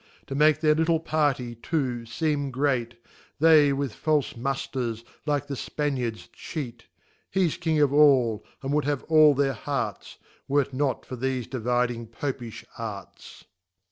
[0.25, 2.95] To make their little Party too, feem great,
[3.39, 6.85] They with falfe Mufters, like the Spaniards, cheat:.
[7.29, 10.17] He's King of all, and would have all their Hearts,,
[10.47, 13.43] Were*t not for thefe dividing Popijh arts.